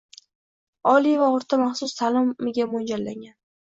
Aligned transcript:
oliy 0.93 1.15
va 1.25 1.29
o`rta 1.37 1.61
maxsus 1.67 1.97
ta'limga 2.03 2.71
mo'ljallangan 2.77 3.43